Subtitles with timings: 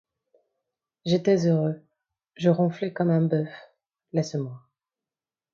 [1.05, 1.79] J’étais heureux,
[2.35, 3.51] Je ronflais comme un bœuf;
[4.13, 4.59] laisse-moi.